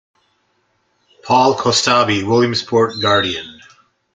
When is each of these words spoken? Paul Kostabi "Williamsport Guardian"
Paul 1.21 1.53
Kostabi 1.55 2.27
"Williamsport 2.27 2.95
Guardian" 3.03 3.59